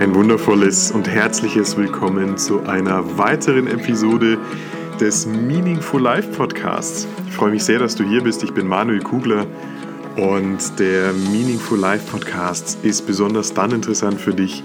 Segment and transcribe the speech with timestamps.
[0.00, 4.38] Ein wundervolles und herzliches Willkommen zu einer weiteren Episode
[5.00, 7.08] des Meaningful Life Podcasts.
[7.26, 8.44] Ich freue mich sehr, dass du hier bist.
[8.44, 9.44] Ich bin Manuel Kugler
[10.16, 14.62] und der Meaningful Life Podcast ist besonders dann interessant für dich,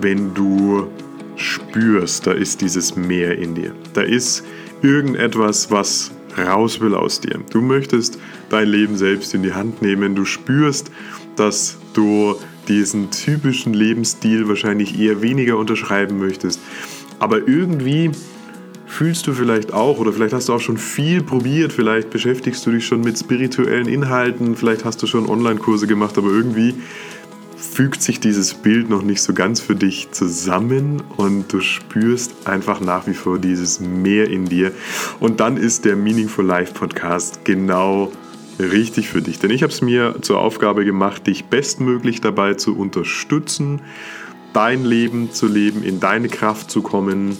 [0.00, 0.88] wenn du
[1.36, 3.76] spürst, da ist dieses Meer in dir.
[3.94, 4.42] Da ist
[4.82, 7.38] irgendetwas, was raus will aus dir.
[7.50, 8.18] Du möchtest
[8.50, 10.16] dein Leben selbst in die Hand nehmen.
[10.16, 10.90] Du spürst,
[11.36, 12.34] dass du
[12.68, 16.60] diesen typischen Lebensstil wahrscheinlich eher weniger unterschreiben möchtest.
[17.18, 18.10] Aber irgendwie
[18.86, 22.70] fühlst du vielleicht auch oder vielleicht hast du auch schon viel probiert, vielleicht beschäftigst du
[22.72, 26.74] dich schon mit spirituellen Inhalten, vielleicht hast du schon Online-Kurse gemacht, aber irgendwie
[27.56, 32.80] fügt sich dieses Bild noch nicht so ganz für dich zusammen und du spürst einfach
[32.80, 34.72] nach wie vor dieses Meer in dir.
[35.20, 38.12] Und dann ist der Meaningful Life Podcast genau
[38.70, 39.38] richtig für dich.
[39.38, 43.82] Denn ich habe es mir zur Aufgabe gemacht, dich bestmöglich dabei zu unterstützen,
[44.52, 47.36] dein Leben zu leben, in deine Kraft zu kommen,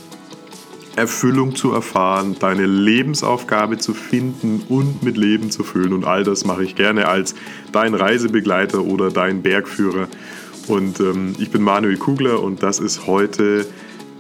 [0.97, 5.93] Erfüllung zu erfahren, deine Lebensaufgabe zu finden und mit Leben zu füllen.
[5.93, 7.35] Und all das mache ich gerne als
[7.73, 10.09] dein Reisebegleiter oder dein Bergführer.
[10.69, 13.67] Und ähm, ich bin Manuel Kugler und das ist heute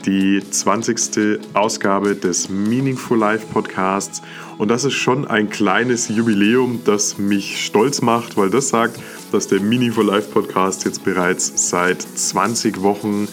[0.07, 1.41] die 20.
[1.55, 4.23] Ausgabe des Meaningful Life Podcasts.
[4.59, 8.99] Und das ist schon ein kleines Jubiläum, das mich stolz macht, weil das sagt,
[9.31, 13.29] dass der Meaningful Life Podcast jetzt bereits seit 20 Wochen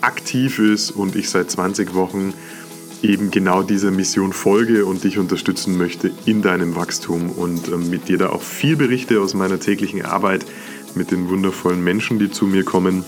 [0.00, 2.34] aktiv ist und ich seit 20 Wochen
[3.02, 8.08] eben genau dieser Mission folge und dich unterstützen möchte in deinem Wachstum und ähm, mit
[8.08, 10.44] dir da auch viel berichte aus meiner täglichen Arbeit
[10.94, 13.04] mit den wundervollen Menschen, die zu mir kommen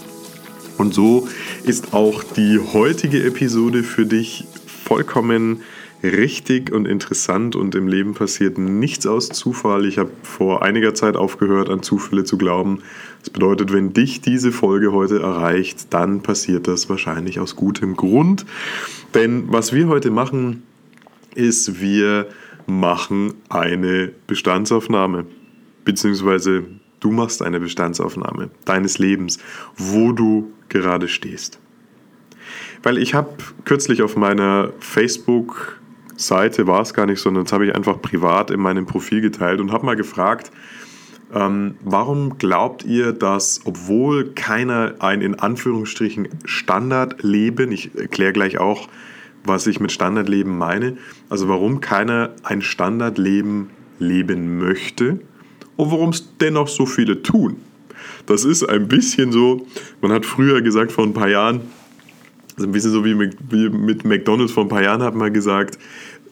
[0.78, 1.28] und so
[1.64, 5.60] ist auch die heutige Episode für dich vollkommen
[6.02, 9.86] richtig und interessant und im Leben passiert nichts aus Zufall.
[9.86, 12.82] Ich habe vor einiger Zeit aufgehört, an Zufälle zu glauben.
[13.20, 18.44] Das bedeutet, wenn dich diese Folge heute erreicht, dann passiert das wahrscheinlich aus gutem Grund.
[19.14, 20.64] Denn was wir heute machen,
[21.34, 22.26] ist, wir
[22.66, 25.26] machen eine Bestandsaufnahme,
[25.84, 26.64] beziehungsweise
[27.02, 29.40] Du machst eine Bestandsaufnahme deines Lebens,
[29.76, 31.58] wo du gerade stehst.
[32.84, 33.30] Weil ich habe
[33.64, 38.60] kürzlich auf meiner Facebook-Seite, war es gar nicht, sondern das habe ich einfach privat in
[38.60, 40.52] meinem Profil geteilt und habe mal gefragt,
[41.34, 48.88] ähm, warum glaubt ihr, dass obwohl keiner ein in Anführungsstrichen Standardleben, ich erkläre gleich auch,
[49.42, 50.98] was ich mit Standardleben meine,
[51.28, 55.18] also warum keiner ein Standardleben leben möchte,
[55.76, 57.56] und warum es dennoch so viele tun.
[58.26, 59.66] Das ist ein bisschen so,
[60.00, 61.62] man hat früher gesagt vor ein paar Jahren,
[62.56, 65.32] also ein bisschen so wie mit, wie mit McDonald's vor ein paar Jahren hat man
[65.32, 65.78] gesagt,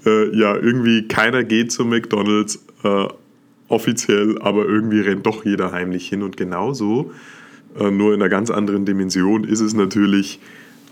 [0.06, 3.06] äh, ja, irgendwie keiner geht zu McDonald's äh,
[3.68, 6.22] offiziell, aber irgendwie rennt doch jeder heimlich hin.
[6.22, 7.12] Und genauso,
[7.78, 10.40] äh, nur in einer ganz anderen Dimension, ist es natürlich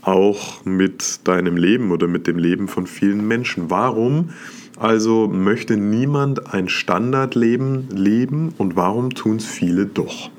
[0.03, 3.69] auch mit deinem Leben oder mit dem Leben von vielen Menschen.
[3.69, 4.31] Warum
[4.79, 10.31] also möchte niemand ein Standardleben leben und warum tun es viele doch?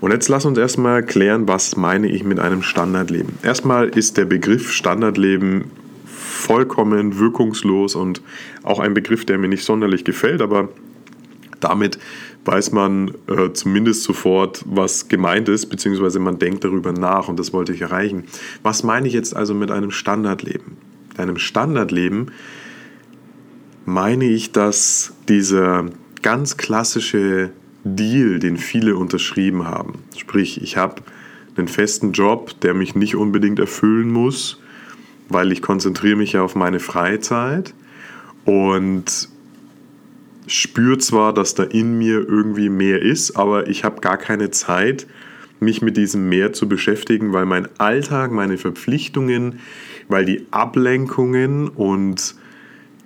[0.00, 3.38] Und jetzt lass uns erstmal klären, was meine ich mit einem Standardleben.
[3.42, 5.70] Erstmal ist der Begriff Standardleben
[6.04, 8.20] vollkommen wirkungslos und
[8.62, 10.68] auch ein Begriff, der mir nicht sonderlich gefällt, aber
[11.60, 11.98] damit
[12.44, 17.52] weiß man äh, zumindest sofort, was gemeint ist, beziehungsweise man denkt darüber nach und das
[17.52, 18.24] wollte ich erreichen.
[18.62, 20.76] Was meine ich jetzt also mit einem Standardleben?
[21.16, 22.32] Einem Standardleben
[23.84, 25.86] meine ich, dass dieser
[26.22, 27.50] ganz klassische
[27.84, 31.02] Deal, den viele unterschrieben haben, sprich ich habe
[31.56, 34.60] einen festen Job, der mich nicht unbedingt erfüllen muss,
[35.28, 37.74] weil ich konzentriere mich ja auf meine Freizeit
[38.44, 39.28] und
[40.46, 45.06] spüre zwar, dass da in mir irgendwie mehr ist, aber ich habe gar keine Zeit,
[45.60, 49.60] mich mit diesem Mehr zu beschäftigen, weil mein Alltag, meine Verpflichtungen,
[50.08, 52.34] weil die Ablenkungen und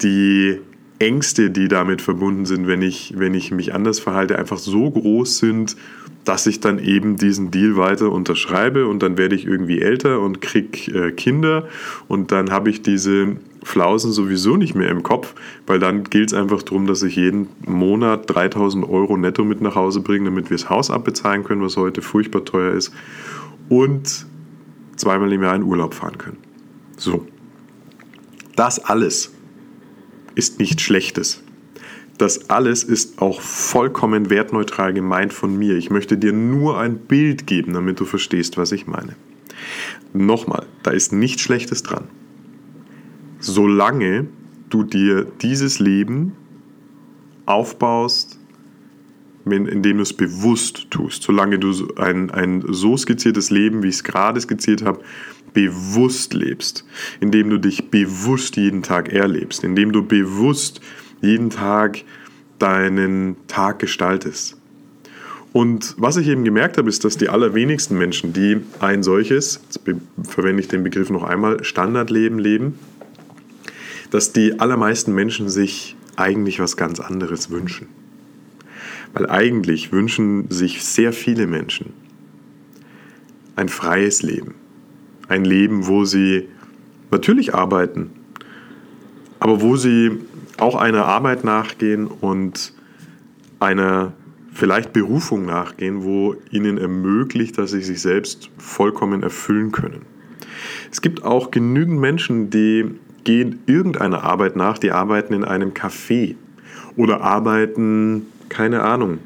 [0.02, 0.60] die
[0.98, 5.38] Ängste, die damit verbunden sind, wenn ich, wenn ich mich anders verhalte, einfach so groß
[5.38, 5.76] sind,
[6.24, 10.40] dass ich dann eben diesen Deal weiter unterschreibe und dann werde ich irgendwie älter und
[10.40, 11.68] krieg äh, Kinder
[12.08, 15.34] und dann habe ich diese Flausen sowieso nicht mehr im Kopf,
[15.66, 19.74] weil dann gilt es einfach darum, dass ich jeden Monat 3000 Euro netto mit nach
[19.74, 22.92] Hause bringe, damit wir das Haus abbezahlen können, was heute furchtbar teuer ist
[23.68, 24.26] und
[24.96, 26.38] zweimal im Jahr in Urlaub fahren können.
[26.96, 27.26] So.
[28.56, 29.35] Das alles
[30.36, 31.42] ist nichts Schlechtes.
[32.18, 35.76] Das alles ist auch vollkommen wertneutral gemeint von mir.
[35.76, 39.16] Ich möchte dir nur ein Bild geben, damit du verstehst, was ich meine.
[40.12, 42.04] Nochmal, da ist nichts Schlechtes dran.
[43.38, 44.28] Solange
[44.70, 46.32] du dir dieses Leben
[47.44, 48.35] aufbaust
[49.52, 51.22] indem du es bewusst tust.
[51.22, 55.00] Solange du ein, ein so skizziertes Leben, wie ich es gerade skizziert habe,
[55.52, 56.84] bewusst lebst,
[57.20, 60.80] indem du dich bewusst jeden Tag erlebst, indem du bewusst
[61.22, 62.02] jeden Tag
[62.58, 64.56] deinen Tag gestaltest.
[65.52, 69.80] Und was ich eben gemerkt habe, ist, dass die allerwenigsten Menschen, die ein solches, jetzt
[70.24, 72.78] verwende ich den Begriff noch einmal, Standardleben leben,
[74.10, 77.88] dass die allermeisten Menschen sich eigentlich was ganz anderes wünschen.
[79.16, 81.94] Weil eigentlich wünschen sich sehr viele Menschen
[83.56, 84.56] ein freies Leben.
[85.26, 86.50] Ein Leben, wo sie
[87.10, 88.10] natürlich arbeiten,
[89.40, 90.18] aber wo sie
[90.58, 92.74] auch einer Arbeit nachgehen und
[93.58, 94.12] einer
[94.52, 100.02] vielleicht Berufung nachgehen, wo ihnen ermöglicht, dass sie sich selbst vollkommen erfüllen können.
[100.92, 102.84] Es gibt auch genügend Menschen, die
[103.24, 106.34] gehen irgendeiner Arbeit nach, die arbeiten in einem Café
[106.96, 109.18] oder arbeiten, keine Ahnung,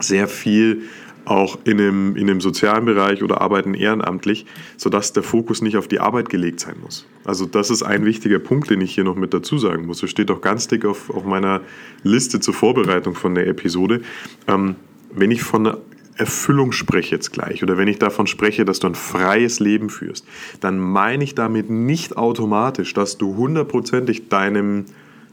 [0.00, 0.82] sehr viel
[1.24, 5.88] auch in einem, in einem sozialen Bereich oder arbeiten ehrenamtlich, sodass der Fokus nicht auf
[5.88, 7.06] die Arbeit gelegt sein muss.
[7.24, 10.00] Also das ist ein wichtiger Punkt, den ich hier noch mit dazu sagen muss.
[10.00, 11.62] Das steht auch ganz dick auf, auf meiner
[12.02, 14.02] Liste zur Vorbereitung von der Episode.
[14.46, 14.76] Ähm,
[15.12, 15.76] wenn ich von
[16.16, 20.26] Erfüllung spreche jetzt gleich oder wenn ich davon spreche, dass du ein freies Leben führst,
[20.60, 24.84] dann meine ich damit nicht automatisch, dass du hundertprozentig deinem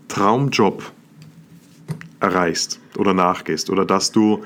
[0.08, 0.92] Traumjob
[2.20, 4.44] erreichst oder nachgehst oder dass du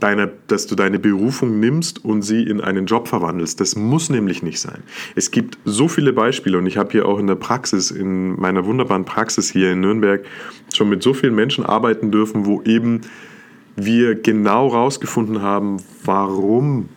[0.00, 3.60] deine, dass du deine Berufung nimmst und sie in einen Job verwandelst.
[3.60, 4.82] Das muss nämlich nicht sein.
[5.14, 8.64] Es gibt so viele Beispiele und ich habe hier auch in der Praxis, in meiner
[8.66, 10.24] wunderbaren Praxis hier in Nürnberg,
[10.74, 13.02] schon mit so vielen Menschen arbeiten dürfen, wo eben
[13.76, 16.88] wir genau rausgefunden haben, warum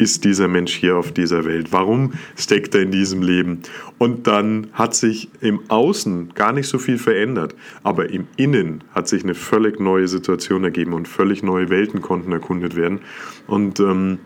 [0.00, 1.72] ist dieser Mensch hier auf dieser Welt?
[1.72, 3.60] Warum steckt er in diesem Leben?
[3.98, 9.08] Und dann hat sich im Außen gar nicht so viel verändert, aber im Innen hat
[9.08, 13.00] sich eine völlig neue Situation ergeben und völlig neue Welten konnten erkundet werden.
[13.46, 14.18] Und ähm,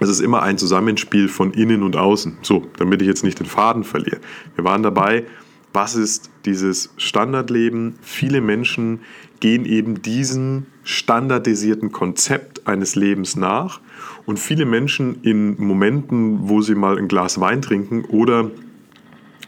[0.00, 2.38] es ist immer ein Zusammenspiel von Innen und Außen.
[2.42, 4.18] So, damit ich jetzt nicht den Faden verliere.
[4.56, 5.24] Wir waren dabei,
[5.72, 7.94] was ist dieses Standardleben?
[8.00, 9.00] Viele Menschen
[9.40, 13.80] gehen eben diesem standardisierten Konzept eines Lebens nach
[14.24, 18.50] und viele Menschen in Momenten, wo sie mal ein Glas Wein trinken oder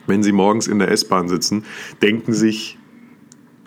[0.06, 1.64] wenn sie morgens in der S-Bahn sitzen,
[2.02, 2.78] denken sich,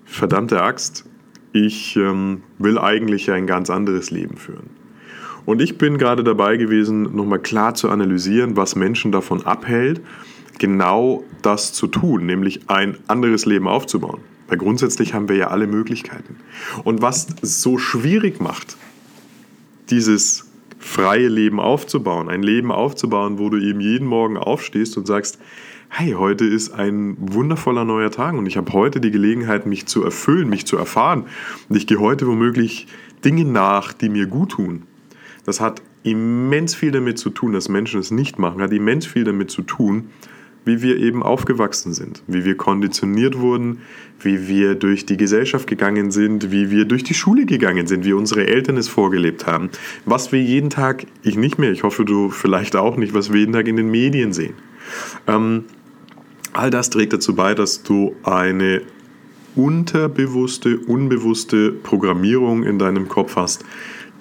[0.05, 1.05] verdammte Axt,
[1.53, 4.69] ich ähm, will eigentlich ein ganz anderes Leben führen.
[5.45, 10.01] Und ich bin gerade dabei gewesen, nochmal klar zu analysieren, was Menschen davon abhält,
[10.59, 14.21] genau das zu tun, nämlich ein anderes Leben aufzubauen.
[14.51, 16.35] Weil grundsätzlich haben wir ja alle Möglichkeiten.
[16.83, 18.75] Und was so schwierig macht,
[19.89, 22.27] dieses freie Leben aufzubauen.
[22.27, 25.39] Ein Leben aufzubauen, wo du eben jeden Morgen aufstehst und sagst,
[25.87, 30.03] hey, heute ist ein wundervoller neuer Tag und ich habe heute die Gelegenheit, mich zu
[30.03, 31.27] erfüllen, mich zu erfahren.
[31.69, 32.87] Und ich gehe heute womöglich
[33.23, 34.83] Dinge nach, die mir gut tun.
[35.45, 39.23] Das hat immens viel damit zu tun, dass Menschen es nicht machen, hat immens viel
[39.23, 40.09] damit zu tun,
[40.63, 43.79] wie wir eben aufgewachsen sind, wie wir konditioniert wurden,
[44.19, 48.13] wie wir durch die Gesellschaft gegangen sind, wie wir durch die Schule gegangen sind, wie
[48.13, 49.69] unsere Eltern es vorgelebt haben,
[50.05, 53.39] was wir jeden Tag, ich nicht mehr, ich hoffe du vielleicht auch nicht, was wir
[53.39, 54.53] jeden Tag in den Medien sehen.
[55.27, 55.65] Ähm,
[56.53, 58.81] all das trägt dazu bei, dass du eine
[59.55, 63.65] unterbewusste, unbewusste Programmierung in deinem Kopf hast,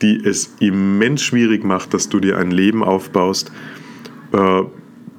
[0.02, 3.52] die es immens schwierig macht, dass du dir ein Leben aufbaust,
[4.32, 4.62] äh,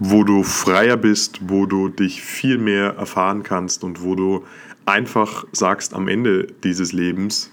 [0.04, 4.44] wo du freier bist, wo du dich viel mehr erfahren kannst und wo du
[4.84, 7.52] einfach sagst am Ende dieses Lebens,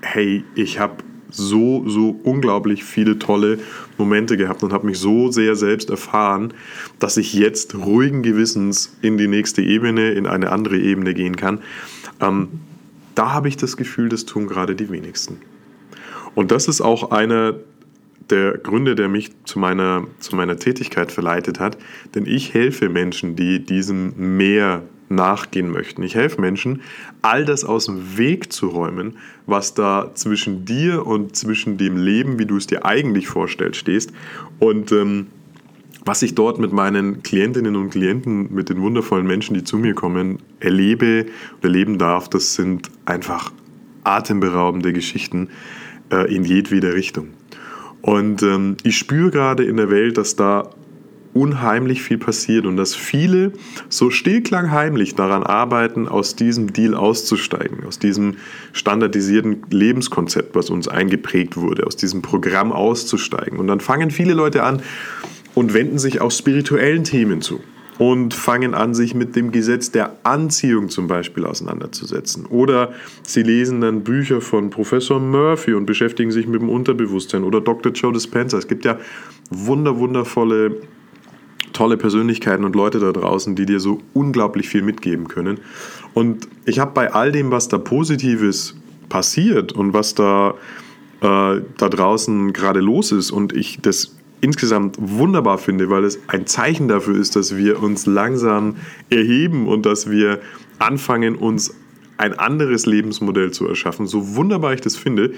[0.00, 3.58] hey, ich habe so, so unglaublich viele tolle
[3.98, 6.54] Momente gehabt und habe mich so sehr selbst erfahren,
[7.00, 11.58] dass ich jetzt ruhigen Gewissens in die nächste Ebene, in eine andere Ebene gehen kann.
[12.20, 12.60] Ähm,
[13.16, 15.38] da habe ich das Gefühl, das tun gerade die wenigsten.
[16.36, 17.54] Und das ist auch einer
[18.30, 21.78] der Gründe, der mich zu meiner, zu meiner Tätigkeit verleitet hat.
[22.14, 26.02] Denn ich helfe Menschen, die diesem mehr nachgehen möchten.
[26.02, 26.82] Ich helfe Menschen,
[27.20, 32.38] all das aus dem Weg zu räumen, was da zwischen dir und zwischen dem Leben,
[32.38, 34.12] wie du es dir eigentlich vorstellst, stehst.
[34.60, 35.26] Und ähm,
[36.04, 39.94] was ich dort mit meinen Klientinnen und Klienten, mit den wundervollen Menschen, die zu mir
[39.94, 41.26] kommen, erlebe
[41.58, 43.52] oder erleben darf, das sind einfach
[44.04, 45.48] atemberaubende Geschichten
[46.10, 47.28] äh, in jedweder Richtung.
[48.02, 50.70] Und ähm, ich spüre gerade in der Welt, dass da
[51.32, 53.52] unheimlich viel passiert und dass viele
[53.88, 58.36] so stillklangheimlich daran arbeiten, aus diesem Deal auszusteigen, aus diesem
[58.72, 63.58] standardisierten Lebenskonzept, was uns eingeprägt wurde, aus diesem Programm auszusteigen.
[63.58, 64.82] Und dann fangen viele Leute an
[65.54, 67.60] und wenden sich auch spirituellen Themen zu.
[68.00, 72.46] Und fangen an, sich mit dem Gesetz der Anziehung zum Beispiel auseinanderzusetzen.
[72.46, 77.60] Oder sie lesen dann Bücher von Professor Murphy und beschäftigen sich mit dem Unterbewusstsein oder
[77.60, 77.92] Dr.
[77.92, 78.56] Joe Dispenza.
[78.56, 78.96] Es gibt ja
[79.50, 80.80] wunder, wundervolle,
[81.74, 85.60] tolle Persönlichkeiten und Leute da draußen, die dir so unglaublich viel mitgeben können.
[86.14, 88.76] Und ich habe bei all dem, was da Positives
[89.10, 90.54] passiert und was da,
[91.20, 96.46] äh, da draußen gerade los ist und ich das insgesamt wunderbar finde, weil es ein
[96.46, 98.76] Zeichen dafür ist, dass wir uns langsam
[99.10, 100.40] erheben und dass wir
[100.78, 101.74] anfangen, uns
[102.16, 104.06] ein anderes Lebensmodell zu erschaffen.
[104.06, 105.32] So wunderbar ich das finde,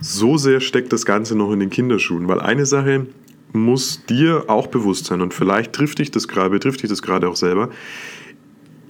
[0.00, 3.06] so sehr steckt das Ganze noch in den Kinderschuhen, weil eine Sache
[3.52, 7.28] muss dir auch bewusst sein und vielleicht trifft dich das gerade, betrifft dich das gerade
[7.28, 7.70] auch selber.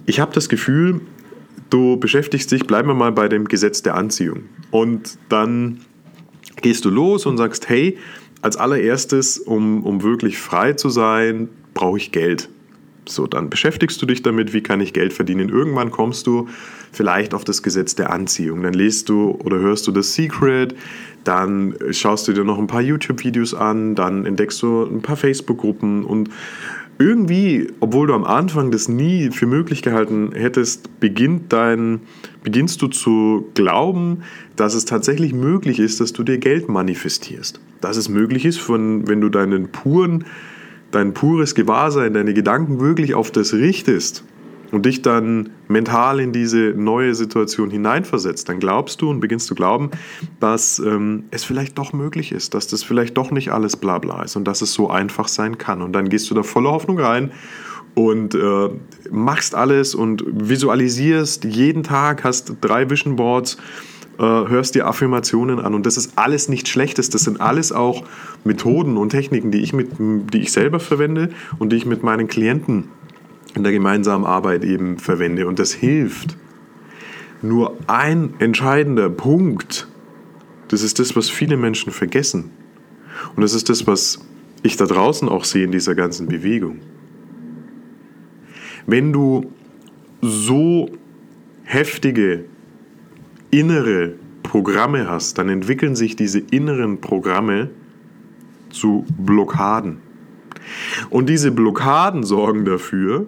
[0.06, 1.00] Ich habe das Gefühl,
[1.70, 5.80] du beschäftigst dich, bleiben wir mal bei dem Gesetz der Anziehung und dann
[6.62, 7.98] gehst du los und sagst, hey,
[8.46, 12.48] als allererstes, um, um wirklich frei zu sein, brauche ich Geld.
[13.08, 15.48] So, dann beschäftigst du dich damit, wie kann ich Geld verdienen.
[15.48, 16.48] Irgendwann kommst du
[16.92, 18.62] vielleicht auf das Gesetz der Anziehung.
[18.62, 20.76] Dann liest du oder hörst du das Secret,
[21.24, 26.04] dann schaust du dir noch ein paar YouTube-Videos an, dann entdeckst du ein paar Facebook-Gruppen
[26.04, 26.30] und
[26.98, 32.00] irgendwie, obwohl du am Anfang das nie für möglich gehalten hättest, beginnt dein,
[32.42, 34.22] beginnst du zu glauben,
[34.56, 37.60] dass es tatsächlich möglich ist, dass du dir Geld manifestierst.
[37.80, 40.24] Dass es möglich ist, von, wenn du deinen puren,
[40.90, 44.24] dein pures Gewahrsein, deine Gedanken wirklich auf das richtest,
[44.72, 49.54] und dich dann mental in diese neue Situation hineinversetzt, dann glaubst du und beginnst zu
[49.54, 49.90] glauben,
[50.40, 54.36] dass ähm, es vielleicht doch möglich ist, dass das vielleicht doch nicht alles Blabla ist
[54.36, 55.82] und dass es so einfach sein kann.
[55.82, 57.32] Und dann gehst du da voller Hoffnung rein
[57.94, 58.68] und äh,
[59.10, 63.56] machst alles und visualisierst jeden Tag, hast drei Vision Boards,
[64.18, 67.10] äh, hörst dir Affirmationen an und das ist alles nichts Schlechtes.
[67.10, 68.04] Das sind alles auch
[68.44, 72.28] Methoden und Techniken, die ich, mit, die ich selber verwende und die ich mit meinen
[72.28, 72.88] Klienten
[73.56, 75.46] in der gemeinsamen Arbeit eben verwende.
[75.46, 76.36] Und das hilft.
[77.42, 79.88] Nur ein entscheidender Punkt,
[80.68, 82.50] das ist das, was viele Menschen vergessen.
[83.34, 84.20] Und das ist das, was
[84.62, 86.80] ich da draußen auch sehe in dieser ganzen Bewegung.
[88.86, 89.52] Wenn du
[90.20, 90.90] so
[91.64, 92.44] heftige
[93.50, 97.70] innere Programme hast, dann entwickeln sich diese inneren Programme
[98.70, 99.98] zu Blockaden.
[101.10, 103.26] Und diese Blockaden sorgen dafür,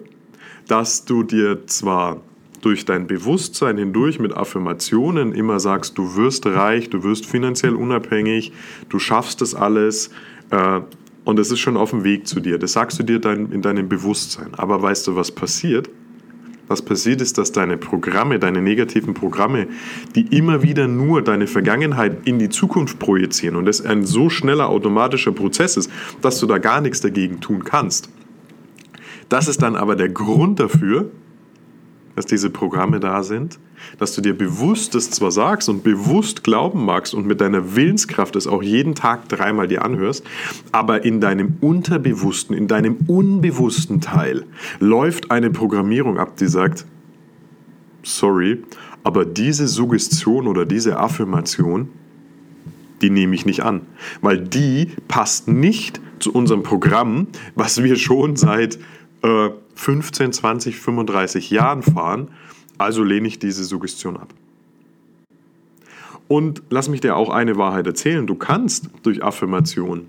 [0.69, 2.21] dass du dir zwar
[2.61, 8.51] durch dein Bewusstsein hindurch mit Affirmationen immer sagst, du wirst reich, du wirst finanziell unabhängig,
[8.87, 10.11] du schaffst das alles
[10.51, 10.81] äh,
[11.23, 12.59] und es ist schon auf dem Weg zu dir.
[12.59, 14.49] Das sagst du dir dein, in deinem Bewusstsein.
[14.57, 15.89] Aber weißt du, was passiert?
[16.67, 19.67] Was passiert ist, dass deine Programme, deine negativen Programme,
[20.15, 24.69] die immer wieder nur deine Vergangenheit in die Zukunft projizieren und das ein so schneller
[24.69, 25.89] automatischer Prozess ist,
[26.21, 28.09] dass du da gar nichts dagegen tun kannst
[29.29, 31.09] das ist dann aber der Grund dafür,
[32.15, 33.59] dass diese Programme da sind,
[33.97, 38.35] dass du dir bewusst das zwar sagst und bewusst glauben magst und mit deiner Willenskraft
[38.35, 40.25] es auch jeden Tag dreimal dir anhörst,
[40.73, 44.43] aber in deinem Unterbewussten, in deinem unbewussten Teil
[44.79, 46.85] läuft eine Programmierung ab, die sagt,
[48.03, 48.63] sorry,
[49.03, 51.87] aber diese Suggestion oder diese Affirmation,
[53.01, 53.81] die nehme ich nicht an,
[54.21, 58.77] weil die passt nicht zu unserem Programm, was wir schon seit
[59.21, 62.29] 15, 20, 35 Jahren fahren,
[62.77, 64.33] also lehne ich diese Suggestion ab.
[66.27, 68.27] Und lass mich dir auch eine Wahrheit erzählen.
[68.27, 70.05] Du kannst durch Affirmation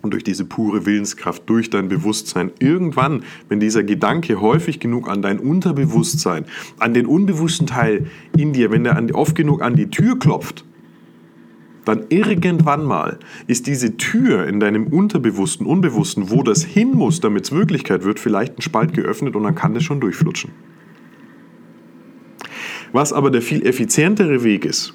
[0.00, 5.22] und durch diese pure Willenskraft, durch dein Bewusstsein, irgendwann, wenn dieser Gedanke häufig genug an
[5.22, 6.44] dein Unterbewusstsein,
[6.78, 10.64] an den unbewussten Teil in dir, wenn er oft genug an die Tür klopft,
[11.84, 17.44] dann irgendwann mal ist diese Tür in deinem Unterbewussten, Unbewussten, wo das hin muss, damit
[17.44, 20.50] es Wirklichkeit wird, vielleicht ein Spalt geöffnet und dann kann das schon durchflutschen.
[22.92, 24.94] Was aber der viel effizientere Weg ist,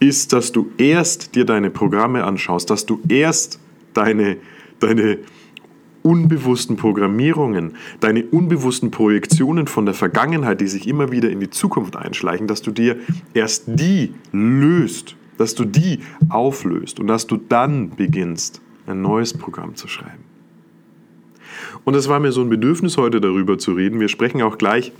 [0.00, 3.58] ist, dass du erst dir deine Programme anschaust, dass du erst
[3.92, 4.36] deine,
[4.80, 5.18] deine
[6.04, 11.96] unbewussten Programmierungen, deine unbewussten Projektionen von der Vergangenheit, die sich immer wieder in die Zukunft
[11.96, 12.96] einschleichen, dass du dir
[13.32, 19.76] erst die löst, dass du die auflöst und dass du dann beginnst, ein neues Programm
[19.76, 20.24] zu schreiben.
[21.84, 23.98] Und es war mir so ein Bedürfnis heute darüber zu reden.
[23.98, 24.92] Wir sprechen auch gleich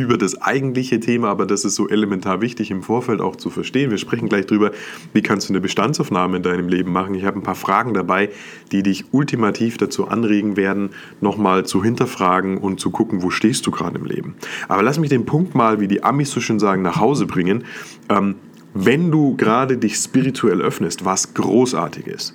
[0.00, 3.90] über das eigentliche Thema, aber das ist so elementar wichtig im Vorfeld auch zu verstehen.
[3.90, 4.70] Wir sprechen gleich darüber,
[5.12, 7.14] wie kannst du eine Bestandsaufnahme in deinem Leben machen.
[7.14, 8.30] Ich habe ein paar Fragen dabei,
[8.72, 10.90] die dich ultimativ dazu anregen werden,
[11.20, 14.36] nochmal zu hinterfragen und zu gucken, wo stehst du gerade im Leben.
[14.68, 17.64] Aber lass mich den Punkt mal, wie die Amis so schön sagen, nach Hause bringen.
[18.08, 18.36] Ähm,
[18.74, 22.34] wenn du gerade dich spirituell öffnest, was großartig ist,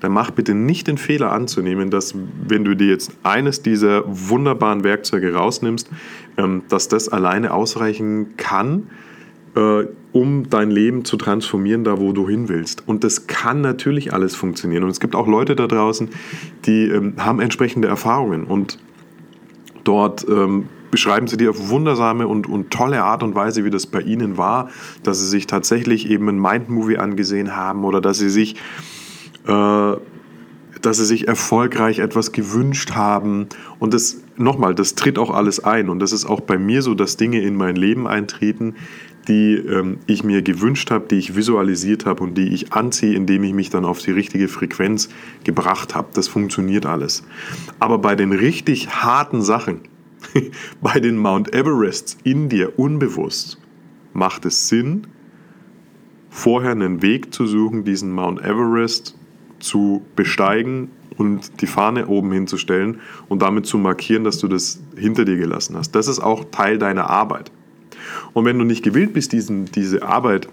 [0.00, 2.14] dann mach bitte nicht den Fehler anzunehmen, dass
[2.46, 5.90] wenn du dir jetzt eines dieser wunderbaren Werkzeuge rausnimmst,
[6.36, 8.88] ähm, dass das alleine ausreichen kann,
[9.56, 12.86] äh, um dein Leben zu transformieren, da wo du hin willst.
[12.86, 14.84] Und das kann natürlich alles funktionieren.
[14.84, 16.08] Und es gibt auch Leute da draußen,
[16.66, 18.78] die ähm, haben entsprechende Erfahrungen und
[19.84, 23.86] dort ähm, beschreiben sie dir auf wundersame und, und tolle Art und Weise, wie das
[23.86, 24.70] bei ihnen war,
[25.02, 28.56] dass sie sich tatsächlich eben ein Mindmovie angesehen haben oder dass sie sich
[29.50, 29.96] äh,
[30.82, 33.48] dass sie sich erfolgreich etwas gewünscht haben.
[33.78, 35.88] Und das, nochmal, das tritt auch alles ein.
[35.88, 38.74] Und das ist auch bei mir so, dass Dinge in mein Leben eintreten,
[39.28, 43.44] die ähm, ich mir gewünscht habe, die ich visualisiert habe und die ich anziehe, indem
[43.44, 45.10] ich mich dann auf die richtige Frequenz
[45.44, 46.08] gebracht habe.
[46.14, 47.24] Das funktioniert alles.
[47.78, 49.80] Aber bei den richtig harten Sachen,
[50.80, 53.60] bei den Mount Everests in dir unbewusst,
[54.12, 55.06] macht es Sinn,
[56.30, 59.19] vorher einen Weg zu suchen, diesen Mount Everest
[59.60, 65.24] zu besteigen und die Fahne oben hinzustellen und damit zu markieren, dass du das hinter
[65.24, 65.94] dir gelassen hast.
[65.94, 67.52] Das ist auch Teil deiner Arbeit.
[68.32, 70.48] Und wenn du nicht gewillt bist, diesen, diese Arbeit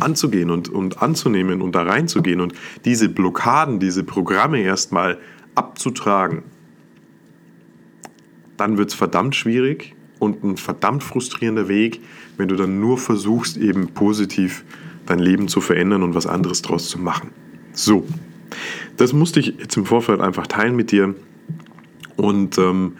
[0.00, 5.18] anzugehen und, und anzunehmen und da reinzugehen und diese Blockaden, diese Programme erstmal
[5.54, 6.42] abzutragen,
[8.56, 12.00] dann wird es verdammt schwierig und ein verdammt frustrierender Weg,
[12.36, 14.64] wenn du dann nur versuchst, eben positiv
[15.06, 17.30] dein Leben zu verändern und was anderes draus zu machen.
[17.78, 18.04] So,
[18.96, 21.14] das musste ich jetzt im Vorfeld einfach teilen mit dir.
[22.16, 22.96] Und ähm,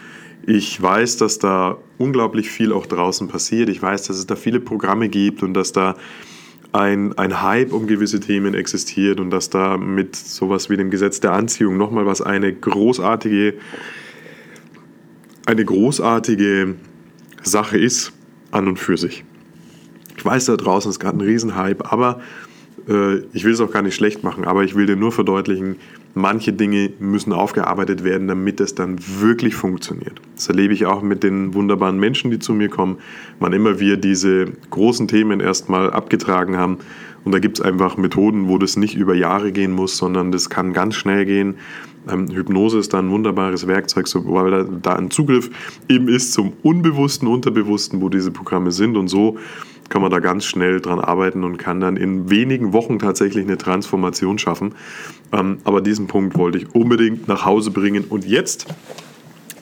[0.47, 3.71] ich weiß, dass da unglaublich viel auch draußen passiert.
[3.71, 5.97] Ich weiß, dass es da viele Programme gibt und dass da
[6.71, 11.19] ein, ein Hype um gewisse Themen existiert und dass da mit sowas wie dem Gesetz
[11.19, 13.55] der Anziehung nochmal was eine großartige,
[15.45, 16.77] eine großartige
[17.43, 18.13] Sache ist
[18.53, 19.25] an und für sich.
[20.17, 22.21] Ich weiß, da draußen ist gerade ein Riesenhype, aber
[23.33, 25.77] ich will es auch gar nicht schlecht machen, aber ich will dir nur verdeutlichen,
[26.15, 30.21] manche Dinge müssen aufgearbeitet werden, damit es dann wirklich funktioniert.
[30.35, 32.97] Das erlebe ich auch mit den wunderbaren Menschen, die zu mir kommen,
[33.41, 36.79] wann immer wir diese großen Themen erstmal abgetragen haben.
[37.25, 40.49] Und da gibt es einfach Methoden, wo das nicht über Jahre gehen muss, sondern das
[40.49, 41.57] kann ganz schnell gehen.
[42.11, 45.51] Ähm, Hypnose ist da ein wunderbares Werkzeug, weil da, da ein Zugriff
[45.91, 48.97] eben ist zum Unbewussten, Unterbewussten, wo diese Programme sind.
[48.97, 49.37] Und so
[49.89, 53.59] kann man da ganz schnell dran arbeiten und kann dann in wenigen Wochen tatsächlich eine
[53.59, 54.75] Transformation schaffen.
[55.33, 58.05] Ähm, aber diesen Punkt wollte ich unbedingt nach Hause bringen.
[58.05, 58.67] Und jetzt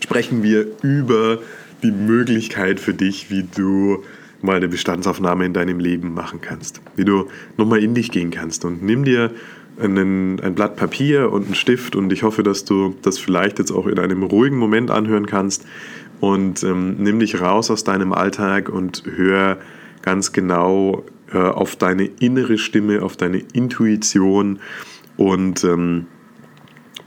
[0.01, 1.39] sprechen wir über
[1.83, 4.03] die Möglichkeit für dich, wie du
[4.43, 6.81] mal eine Bestandsaufnahme in deinem Leben machen kannst.
[6.95, 8.65] Wie du nochmal in dich gehen kannst.
[8.65, 9.31] Und nimm dir
[9.79, 13.71] einen, ein Blatt Papier und einen Stift und ich hoffe, dass du das vielleicht jetzt
[13.71, 15.67] auch in einem ruhigen Moment anhören kannst.
[16.21, 19.59] Und ähm, nimm dich raus aus deinem Alltag und hör
[20.07, 24.61] ganz genau äh, auf deine innere Stimme, auf deine Intuition
[25.17, 26.07] und ähm,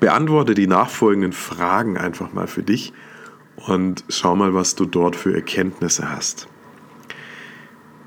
[0.02, 2.92] beantworte die nachfolgenden Fragen einfach mal für dich
[3.56, 6.50] und schau mal, was du dort für Erkenntnisse hast.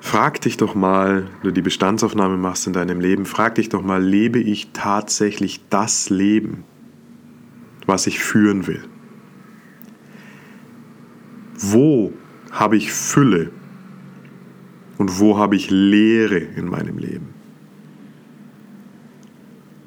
[0.01, 3.83] Frag dich doch mal, wenn du die Bestandsaufnahme machst in deinem Leben, frag dich doch
[3.83, 6.65] mal, lebe ich tatsächlich das Leben,
[7.87, 8.85] was ich führen will?
[11.59, 12.13] Wo
[12.51, 13.53] habe ich Fülle?
[15.03, 17.35] Und wo habe ich Leere in meinem Leben?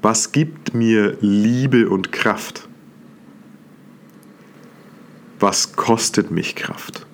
[0.01, 2.67] Was gibt mir Liebe und Kraft?
[5.39, 7.07] Was kostet mich Kraft?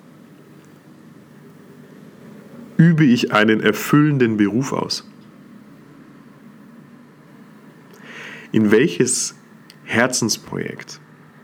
[2.76, 5.08] Übe ich einen erfüllenden Beruf aus?
[8.50, 9.36] In welches
[9.84, 11.00] Herzensprojekt,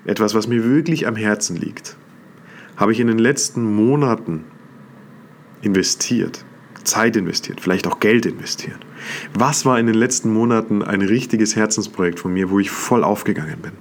[0.07, 1.97] etwas, was mir wirklich am Herzen liegt,
[2.77, 4.43] habe ich in den letzten Monaten
[5.63, 6.45] investiert,
[6.89, 8.79] Zeit investiert, vielleicht auch Geld investiert.
[9.35, 13.61] Was war in den letzten Monaten ein richtiges Herzensprojekt von mir, wo ich voll aufgegangen
[13.61, 13.73] bin?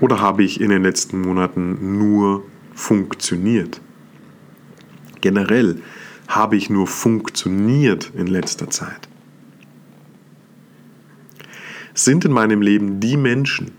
[0.00, 3.80] Oder habe ich in den letzten Monaten nur funktioniert?
[5.20, 5.80] Generell
[6.28, 9.08] habe ich nur funktioniert in letzter Zeit.
[11.94, 13.72] Sind in meinem Leben die Menschen,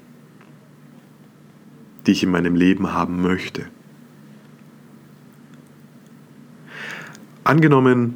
[2.06, 3.66] die ich in meinem Leben haben möchte?
[7.48, 8.16] Angenommen,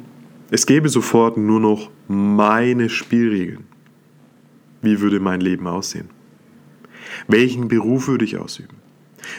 [0.50, 3.64] es gäbe sofort nur noch meine Spielregeln.
[4.82, 6.10] Wie würde mein Leben aussehen?
[7.28, 8.76] Welchen Beruf würde ich ausüben?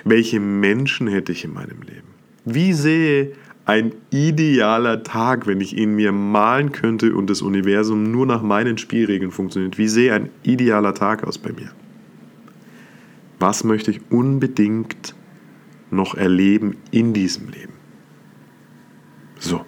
[0.04, 2.08] Welche Menschen hätte ich in meinem Leben?
[2.44, 3.34] Wie sähe
[3.66, 8.80] ein idealer Tag, wenn ich ihn mir malen könnte und das Universum nur nach meinen
[8.80, 9.78] Spielregeln funktioniert?
[9.78, 11.70] Wie sähe ein idealer Tag aus bei mir?
[13.38, 15.14] Was möchte ich unbedingt
[15.92, 17.74] noch erleben in diesem Leben?
[19.38, 19.64] So.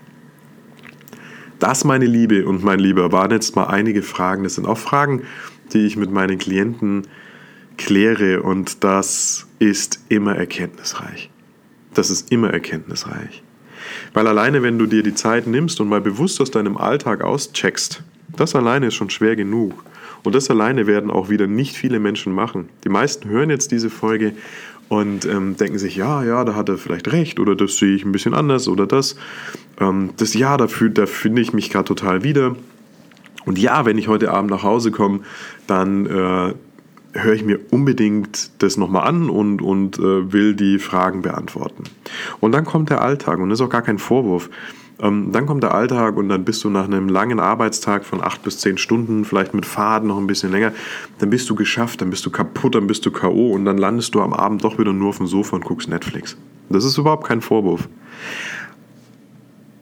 [1.65, 4.43] Das, meine Liebe und mein Lieber, waren jetzt mal einige Fragen.
[4.43, 5.23] Das sind auch Fragen,
[5.73, 7.07] die ich mit meinen Klienten
[7.75, 11.31] kläre und das ist immer erkenntnisreich.
[11.95, 13.41] Das ist immer erkenntnisreich.
[14.13, 18.03] Weil alleine, wenn du dir die Zeit nimmst und mal bewusst aus deinem Alltag auscheckst,
[18.35, 19.83] das alleine ist schon schwer genug.
[20.23, 22.69] Und das alleine werden auch wieder nicht viele Menschen machen.
[22.83, 24.33] Die meisten hören jetzt diese Folge
[24.89, 28.05] und ähm, denken sich, ja, ja, da hat er vielleicht recht oder das sehe ich
[28.05, 29.15] ein bisschen anders oder das.
[29.79, 32.55] Ähm, das ja, dafür, da finde ich mich gerade total wieder.
[33.45, 35.21] Und ja, wenn ich heute Abend nach Hause komme,
[35.67, 36.53] dann äh,
[37.13, 41.83] höre ich mir unbedingt das nochmal an und, und äh, will die Fragen beantworten.
[42.39, 44.49] Und dann kommt der Alltag und das ist auch gar kein Vorwurf.
[44.99, 48.43] Ähm, dann kommt der Alltag und dann bist du nach einem langen Arbeitstag von acht
[48.43, 50.71] bis zehn Stunden, vielleicht mit Faden noch ein bisschen länger,
[51.19, 53.51] dann bist du geschafft, dann bist du kaputt, dann bist du K.O.
[53.51, 56.37] und dann landest du am Abend doch wieder nur auf dem Sofa und guckst Netflix.
[56.69, 57.89] Das ist überhaupt kein Vorwurf.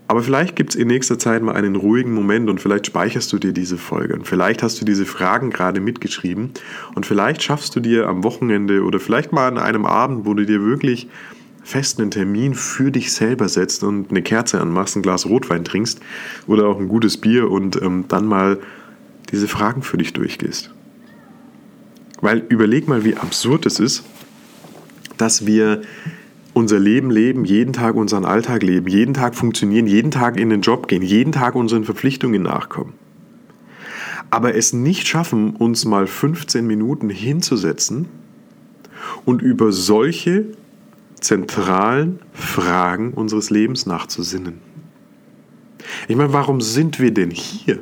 [0.08, 3.40] Aber vielleicht gibt es in nächster Zeit mal einen ruhigen Moment und vielleicht speicherst du
[3.40, 6.52] dir diese Folge und vielleicht hast du diese Fragen gerade mitgeschrieben
[6.94, 10.46] und vielleicht schaffst du dir am Wochenende oder vielleicht mal an einem Abend, wo du
[10.46, 11.08] dir wirklich
[11.64, 16.00] fest einen Termin für dich selber setzt und eine Kerze anmachst, ein Glas Rotwein trinkst
[16.48, 18.60] oder auch ein gutes Bier und ähm, dann mal
[19.32, 20.70] diese Fragen für dich durchgehst.
[22.22, 24.04] Weil überleg mal, wie absurd es ist,
[25.18, 25.82] dass wir
[26.54, 30.62] unser Leben leben, jeden Tag unseren Alltag leben, jeden Tag funktionieren, jeden Tag in den
[30.62, 32.94] Job gehen, jeden Tag unseren Verpflichtungen nachkommen.
[34.30, 38.08] Aber es nicht schaffen, uns mal 15 Minuten hinzusetzen
[39.26, 40.46] und über solche
[41.24, 44.60] zentralen Fragen unseres Lebens nachzusinnen.
[46.08, 47.80] Ich meine, warum sind wir denn hier?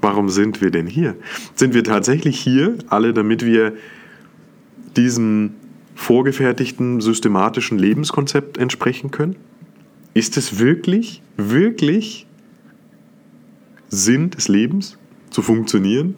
[0.00, 1.16] Warum sind wir denn hier?
[1.54, 3.74] Sind wir tatsächlich hier, alle, damit wir
[4.96, 5.54] diesem
[5.94, 9.36] vorgefertigten systematischen Lebenskonzept entsprechen können?
[10.14, 12.26] Ist es wirklich, wirklich
[13.88, 14.98] Sinn des Lebens,
[15.30, 16.16] zu funktionieren?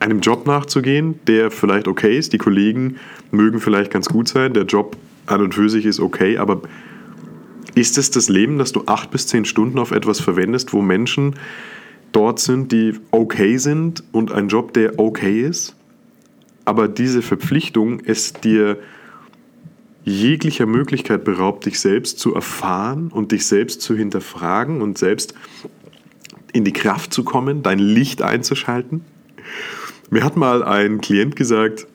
[0.00, 2.32] Einem Job nachzugehen, der vielleicht okay ist.
[2.32, 2.96] Die Kollegen
[3.30, 4.54] mögen vielleicht ganz gut sein.
[4.54, 6.62] Der Job an und für sich ist okay, aber
[7.74, 11.36] ist es das Leben, dass du acht bis zehn Stunden auf etwas verwendest, wo Menschen
[12.12, 15.76] dort sind, die okay sind und ein Job, der okay ist?
[16.64, 18.78] Aber diese Verpflichtung es dir
[20.04, 25.34] jeglicher Möglichkeit beraubt, dich selbst zu erfahren und dich selbst zu hinterfragen und selbst
[26.52, 29.04] in die Kraft zu kommen, dein Licht einzuschalten.
[30.12, 31.86] Mir hat mal ein Klient gesagt,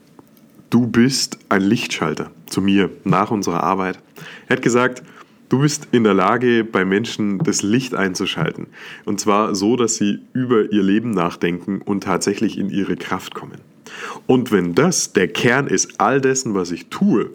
[0.69, 3.99] du bist ein Lichtschalter zu mir nach unserer Arbeit.
[4.47, 5.03] Er hat gesagt,
[5.49, 8.67] du bist in der Lage, bei Menschen das Licht einzuschalten.
[9.03, 13.59] Und zwar so, dass sie über ihr Leben nachdenken und tatsächlich in ihre Kraft kommen.
[14.27, 17.31] Und wenn das der Kern ist all dessen, was ich tue,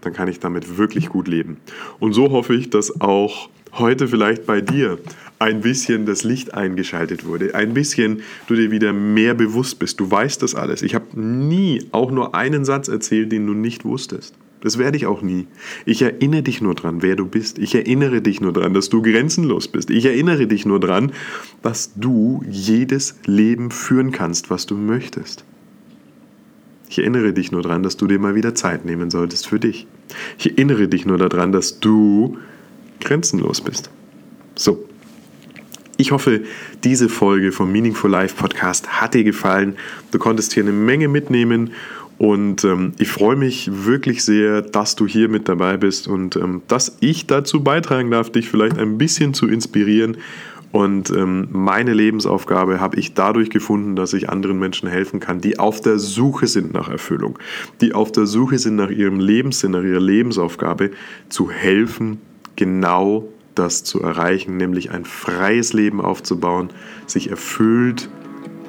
[0.00, 1.58] dann kann ich damit wirklich gut leben.
[2.00, 4.98] Und so hoffe ich, dass auch heute vielleicht bei dir
[5.44, 10.00] ein bisschen das Licht eingeschaltet wurde, ein bisschen du dir wieder mehr bewusst bist.
[10.00, 10.80] Du weißt das alles.
[10.80, 14.34] Ich habe nie auch nur einen Satz erzählt, den du nicht wusstest.
[14.62, 15.46] Das werde ich auch nie.
[15.84, 17.58] Ich erinnere dich nur dran, wer du bist.
[17.58, 19.90] Ich erinnere dich nur dran, dass du grenzenlos bist.
[19.90, 21.12] Ich erinnere dich nur dran,
[21.60, 25.44] dass du jedes Leben führen kannst, was du möchtest.
[26.88, 29.86] Ich erinnere dich nur daran, dass du dir mal wieder Zeit nehmen solltest für dich.
[30.38, 32.38] Ich erinnere dich nur daran, dass du
[33.00, 33.90] grenzenlos bist.
[34.54, 34.88] So.
[35.96, 36.42] Ich hoffe,
[36.82, 39.76] diese Folge vom Meaningful Life Podcast hat dir gefallen.
[40.10, 41.70] Du konntest hier eine Menge mitnehmen
[42.18, 46.62] und ähm, ich freue mich wirklich sehr, dass du hier mit dabei bist und ähm,
[46.66, 50.16] dass ich dazu beitragen darf, dich vielleicht ein bisschen zu inspirieren.
[50.72, 55.60] Und ähm, meine Lebensaufgabe habe ich dadurch gefunden, dass ich anderen Menschen helfen kann, die
[55.60, 57.38] auf der Suche sind nach Erfüllung,
[57.80, 60.90] die auf der Suche sind nach ihrem Lebenssinn, nach ihrer Lebensaufgabe,
[61.28, 62.20] zu helfen,
[62.56, 66.70] genau das zu erreichen, nämlich ein freies Leben aufzubauen,
[67.06, 68.08] sich erfüllt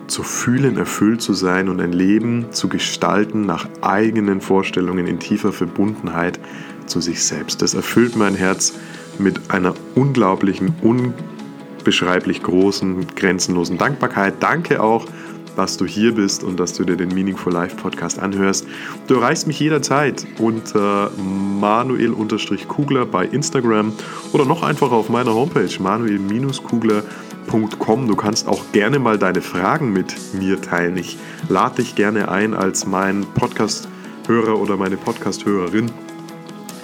[0.08, 5.52] zu fühlen, erfüllt zu sein und ein Leben zu gestalten nach eigenen Vorstellungen in tiefer
[5.52, 6.40] Verbundenheit
[6.86, 7.62] zu sich selbst.
[7.62, 8.74] Das erfüllt mein Herz
[9.18, 14.36] mit einer unglaublichen, unbeschreiblich großen, grenzenlosen Dankbarkeit.
[14.42, 15.08] Danke auch
[15.56, 18.68] dass du hier bist und dass du dir den Meaningful Life Podcast anhörst.
[19.08, 23.94] Du erreichst mich jederzeit unter manuel-kugler bei Instagram
[24.34, 28.08] oder noch einfacher auf meiner Homepage manuel-kugler.com.
[28.08, 30.98] Du kannst auch gerne mal deine Fragen mit mir teilen.
[30.98, 31.18] Ich
[31.50, 35.90] lade dich gerne ein als mein Podcast-Hörer oder meine Podcast-Hörerin.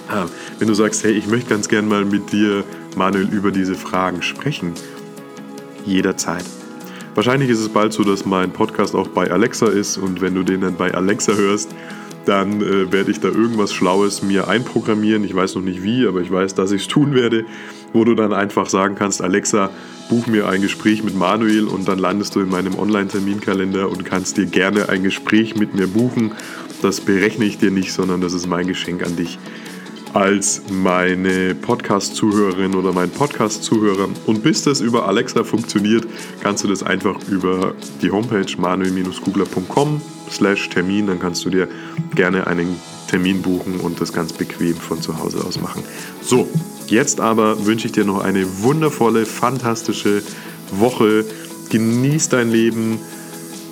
[0.08, 0.26] Ah,
[0.58, 2.64] wenn du sagst, hey, ich möchte ganz gerne mal mit dir,
[2.96, 4.74] Manuel, über diese Fragen sprechen,
[5.86, 6.44] jederzeit.
[7.14, 10.42] Wahrscheinlich ist es bald so, dass mein Podcast auch bei Alexa ist und wenn du
[10.42, 11.74] den dann bei Alexa hörst,
[12.24, 15.24] dann äh, werde ich da irgendwas Schlaues mir einprogrammieren.
[15.24, 17.44] Ich weiß noch nicht wie, aber ich weiß, dass ich es tun werde.
[17.92, 19.68] wo du dann einfach sagen kannst, Alexa,
[20.08, 24.38] buch mir ein Gespräch mit Manuel und dann landest du in meinem Online-Terminkalender und kannst
[24.38, 26.32] dir gerne ein Gespräch mit mir buchen.
[26.80, 29.38] Das berechne ich dir nicht, sondern das ist mein Geschenk an dich
[30.12, 34.08] als meine Podcast-Zuhörerin oder mein Podcast-Zuhörer.
[34.26, 36.06] Und bis das über Alexa funktioniert,
[36.42, 41.68] kannst du das einfach über die Homepage manuel-kugler.com slash Termin, dann kannst du dir
[42.14, 42.76] gerne einen
[43.08, 45.82] Termin buchen und das ganz bequem von zu Hause aus machen.
[46.22, 46.48] So,
[46.86, 50.22] jetzt aber wünsche ich dir noch eine wundervolle, fantastische
[50.72, 51.24] Woche.
[51.70, 52.98] Genieß dein Leben.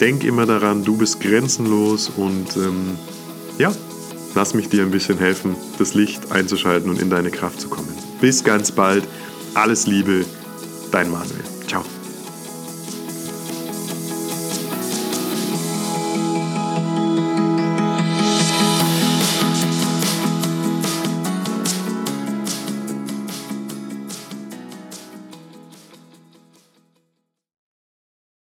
[0.00, 2.96] Denk immer daran, du bist grenzenlos und ähm,
[3.58, 3.72] ja,
[4.34, 7.88] lass mich dir ein bisschen helfen, das Licht einzuschalten und in deine Kraft zu kommen.
[8.20, 9.04] Bis ganz bald.
[9.54, 10.24] Alles Liebe,
[10.92, 11.49] dein Manuel.